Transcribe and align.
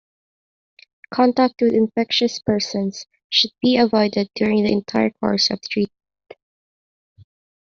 Contact 1.13 1.61
with 1.61 1.75
infectious 1.75 2.39
persons 2.39 3.05
should 3.29 3.51
be 3.61 3.77
avoided 3.77 4.31
during 4.33 4.63
the 4.63 4.71
entire 4.71 5.11
course 5.11 5.51
of 5.51 5.61
treatment. 5.69 5.93